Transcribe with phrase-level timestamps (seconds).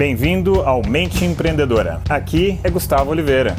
[0.00, 2.00] Bem-vindo ao Mente Empreendedora.
[2.08, 3.54] Aqui é Gustavo Oliveira.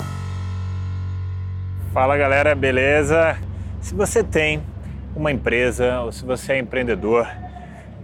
[1.94, 3.38] Fala galera, beleza?
[3.80, 4.60] Se você tem
[5.16, 7.28] uma empresa ou se você é empreendedor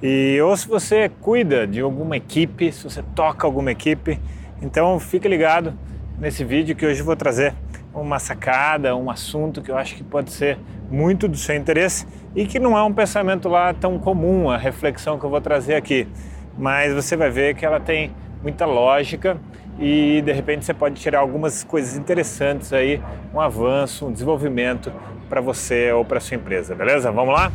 [0.04, 4.20] e ou se você cuida de alguma equipe, se você toca alguma equipe,
[4.62, 5.74] então fique ligado
[6.20, 7.56] nesse vídeo que hoje eu vou trazer
[7.92, 10.60] uma sacada, um assunto que eu acho que pode ser
[10.92, 15.18] muito do seu interesse e que não é um pensamento lá tão comum, a reflexão
[15.18, 16.08] que eu vou trazer aqui,
[16.56, 18.12] mas você vai ver que ela tem
[18.42, 19.38] muita lógica
[19.80, 23.02] e de repente você pode tirar algumas coisas interessantes aí,
[23.34, 24.92] um avanço, um desenvolvimento
[25.30, 27.12] para você ou para sua empresa, beleza?
[27.12, 27.52] Vamos lá?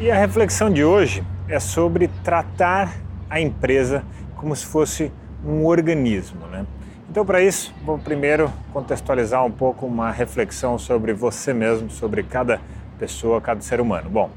[0.00, 2.94] E a reflexão de hoje é sobre tratar
[3.28, 4.04] a empresa
[4.36, 5.10] como se fosse
[5.44, 6.66] um organismo, né?
[7.10, 12.60] Então, para isso, vou primeiro contextualizar um pouco uma reflexão sobre você mesmo, sobre cada
[12.98, 14.10] pessoa, cada ser humano.
[14.10, 14.30] Bom,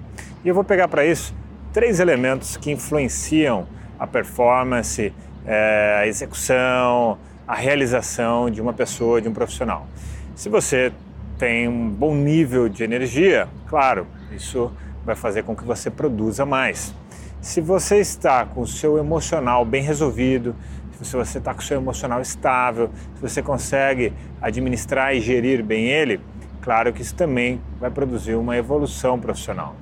[0.43, 1.33] e eu vou pegar para isso
[1.73, 3.65] três elementos que influenciam
[3.97, 5.13] a performance,
[5.45, 9.87] é, a execução, a realização de uma pessoa, de um profissional.
[10.35, 10.91] Se você
[11.37, 14.71] tem um bom nível de energia, claro, isso
[15.05, 16.93] vai fazer com que você produza mais.
[17.41, 20.55] Se você está com o seu emocional bem resolvido,
[21.01, 25.87] se você está com o seu emocional estável, se você consegue administrar e gerir bem
[25.87, 26.19] ele,
[26.61, 29.75] claro que isso também vai produzir uma evolução profissional.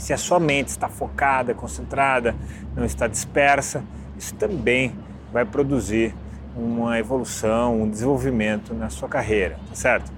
[0.00, 2.34] Se a sua mente está focada, concentrada,
[2.74, 3.84] não está dispersa,
[4.18, 4.94] isso também
[5.30, 6.14] vai produzir
[6.56, 10.10] uma evolução, um desenvolvimento na sua carreira, tá certo?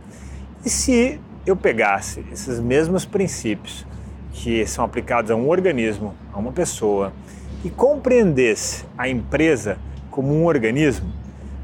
[0.64, 3.84] E se eu pegasse esses mesmos princípios
[4.32, 7.12] que são aplicados a um organismo, a uma pessoa,
[7.64, 9.78] e compreendesse a empresa
[10.12, 11.12] como um organismo,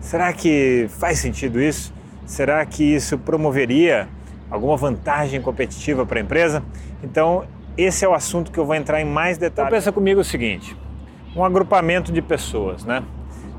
[0.01, 1.95] será que faz sentido isso?
[2.27, 4.09] Será que isso promoveria
[4.51, 6.65] alguma vantagem competitiva para a empresa?
[7.03, 7.47] Então,
[7.79, 9.69] esse é o assunto que eu vou entrar em mais detalhes.
[9.69, 10.77] Então pensa comigo o seguinte,
[11.37, 13.05] um agrupamento de pessoas, né?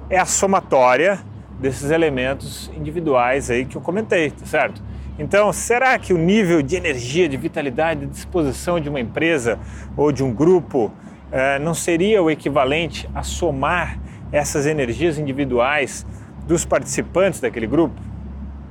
[0.10, 1.20] É a somatória
[1.58, 4.82] desses elementos individuais aí que eu comentei, tá certo?
[5.18, 9.60] Então, será que o nível de energia, de vitalidade, de disposição de uma empresa
[9.98, 10.92] ou de um grupo
[11.30, 14.00] eh, não seria o equivalente a somar
[14.32, 16.06] essas energias individuais
[16.48, 18.00] dos participantes daquele grupo?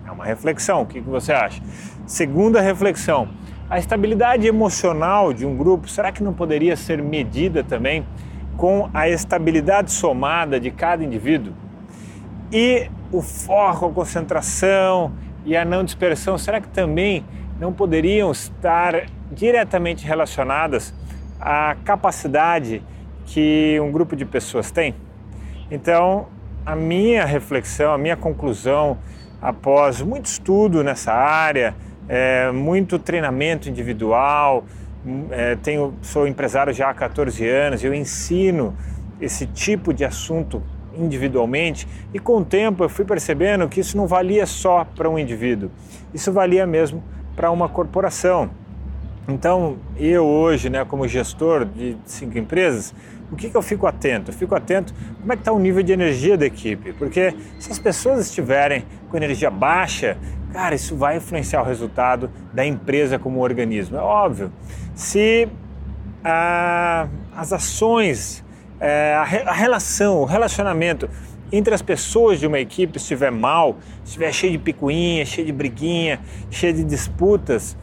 [0.06, 1.62] É uma reflexão, o que, que você acha?
[2.06, 3.28] Segunda reflexão,
[3.70, 8.06] a estabilidade emocional de um grupo, será que não poderia ser medida também
[8.56, 11.52] com a estabilidade somada de cada indivíduo?
[12.50, 15.12] E o foco, a concentração
[15.44, 17.24] e a não dispersão, será que também
[17.60, 20.94] não poderiam estar diretamente relacionadas
[21.38, 22.82] à capacidade
[23.26, 24.94] que um grupo de pessoas tem?
[25.70, 26.26] Então,
[26.64, 28.96] a minha reflexão, a minha conclusão,
[29.42, 31.74] após muito estudo nessa área,
[32.08, 34.64] é, muito treinamento individual.
[35.30, 38.74] É, tenho, sou empresário já há 14 anos, eu ensino
[39.20, 40.62] esse tipo de assunto
[40.96, 45.18] individualmente e com o tempo eu fui percebendo que isso não valia só para um
[45.18, 45.70] indivíduo,
[46.12, 47.02] isso valia mesmo
[47.36, 48.50] para uma corporação.
[49.28, 52.94] Então, eu hoje, né, como gestor de cinco empresas,
[53.30, 54.30] o que, que eu fico atento?
[54.30, 57.70] Eu fico atento como é que está o nível de energia da equipe, porque se
[57.70, 60.16] as pessoas estiverem com energia baixa,
[60.52, 63.96] cara, isso vai influenciar o resultado da empresa como organismo.
[63.96, 64.52] É óbvio.
[64.94, 65.48] Se
[66.24, 68.44] ah, as ações,
[68.80, 71.08] é, a, a relação, o relacionamento
[71.50, 76.20] entre as pessoas de uma equipe estiver mal, estiver cheio de picuinha, cheio de briguinha,
[76.50, 77.76] cheio de disputas,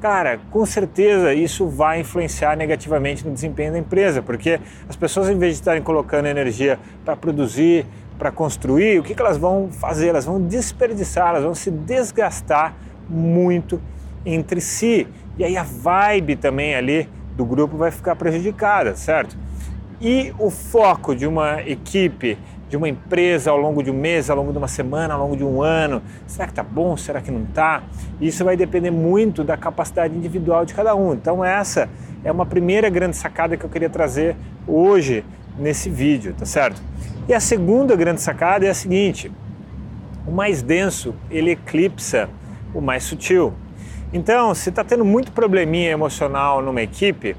[0.00, 5.38] cara, com certeza isso vai influenciar negativamente no desempenho da empresa, porque as pessoas, em
[5.38, 7.86] vez de estarem colocando energia para produzir,
[8.18, 10.08] para construir, o que, que elas vão fazer?
[10.08, 12.74] Elas vão desperdiçar, elas vão se desgastar
[13.08, 13.80] muito
[14.24, 15.06] entre si.
[15.38, 19.36] E aí a vibe também ali do grupo vai ficar prejudicada, certo?
[20.00, 22.38] E o foco de uma equipe,
[22.68, 25.36] de uma empresa ao longo de um mês, ao longo de uma semana, ao longo
[25.36, 26.96] de um ano, será que está bom?
[26.96, 27.82] Será que não está?
[28.20, 31.12] Isso vai depender muito da capacidade individual de cada um.
[31.12, 31.88] Então essa
[32.24, 35.24] é uma primeira grande sacada que eu queria trazer hoje
[35.58, 36.80] nesse vídeo, tá certo?
[37.28, 39.30] E a segunda grande sacada é a seguinte:
[40.26, 42.28] o mais denso ele eclipsa
[42.74, 43.54] o mais sutil.
[44.12, 47.36] Então, se está tendo muito probleminha emocional numa equipe,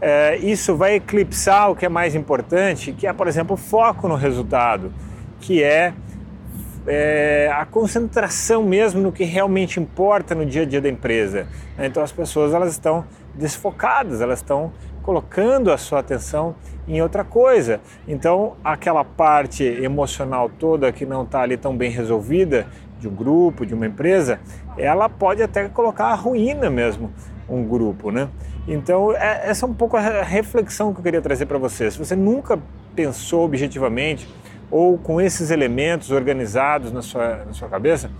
[0.00, 4.08] é, isso vai eclipsar o que é mais importante, que é, por exemplo, o foco
[4.08, 4.92] no resultado,
[5.40, 5.92] que é,
[6.86, 11.46] é, a concentração mesmo no que realmente importa no dia a dia da empresa.
[11.78, 13.04] Então, as pessoas elas estão
[13.34, 14.72] desfocadas, elas estão
[15.06, 16.56] colocando a sua atenção
[16.88, 17.80] em outra coisa.
[18.08, 22.66] Então, aquela parte emocional toda que não está ali tão bem resolvida
[22.98, 24.40] de um grupo, de uma empresa,
[24.76, 27.12] ela pode até colocar a ruína mesmo
[27.48, 28.28] um grupo, né?
[28.66, 31.88] Então, é, essa é um pouco a reflexão que eu queria trazer para você.
[31.88, 32.58] Se você nunca
[32.96, 34.28] pensou objetivamente
[34.68, 38.10] ou com esses elementos organizados na sua, na sua cabeça,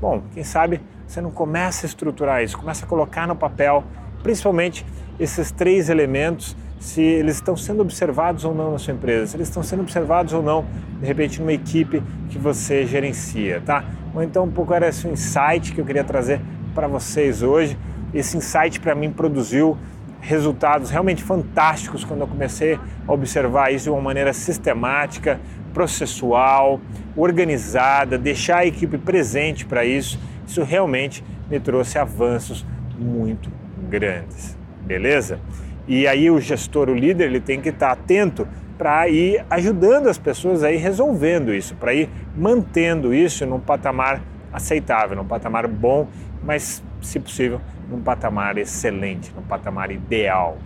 [0.00, 3.84] bom, quem sabe você não começa a estruturar isso, começa a colocar no papel,
[4.22, 4.86] principalmente
[5.20, 9.48] esses três elementos, se eles estão sendo observados ou não na sua empresa, se eles
[9.48, 10.64] estão sendo observados ou não,
[10.98, 13.84] de repente, numa equipe que você gerencia, tá?
[14.14, 16.40] Ou então, um pouco era esse insight que eu queria trazer
[16.74, 17.78] para vocês hoje.
[18.14, 19.76] Esse insight para mim produziu
[20.20, 25.40] resultados realmente fantásticos quando eu comecei a observar isso de uma maneira sistemática,
[25.72, 26.80] processual,
[27.16, 30.18] organizada, deixar a equipe presente para isso.
[30.46, 32.66] Isso realmente me trouxe avanços
[32.98, 33.50] muito
[33.88, 34.58] grandes,
[34.90, 35.38] beleza?
[35.86, 38.46] E aí o gestor, o líder, ele tem que estar atento
[38.76, 44.20] para ir ajudando as pessoas a ir resolvendo isso, para ir mantendo isso num patamar
[44.52, 46.08] aceitável, num patamar bom,
[46.42, 50.58] mas, se possível, num patamar excelente, num patamar ideal.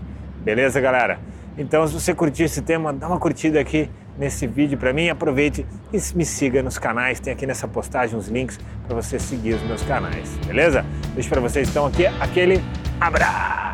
[0.43, 1.19] Beleza, galera?
[1.59, 5.67] Então, se você curtiu esse tema, dá uma curtida aqui nesse vídeo para mim, aproveite
[5.93, 9.62] e me siga nos canais, tem aqui nessa postagem os links para você seguir os
[9.62, 10.85] meus canais, beleza?
[11.15, 12.62] Deixo para vocês então aqui aquele
[13.00, 13.74] abraço.